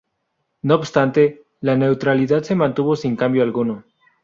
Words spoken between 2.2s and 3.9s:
se mantuvo sin cambio alguno.